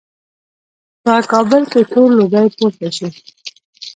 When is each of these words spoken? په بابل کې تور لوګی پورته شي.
په 1.03 1.13
بابل 1.31 1.63
کې 1.71 1.81
تور 1.91 2.09
لوګی 2.17 2.47
پورته 2.57 2.87
شي. 2.95 3.07